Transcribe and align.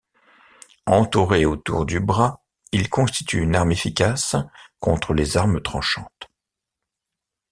Entouré 0.87 1.45
autour 1.45 1.85
du 1.85 1.99
bras, 1.99 2.41
il 2.71 2.89
constitue 2.89 3.39
une 3.43 3.55
arme 3.55 3.71
efficace 3.71 4.35
contre 4.79 5.13
les 5.13 5.37
armes 5.37 5.61
tranchantes. 5.61 6.27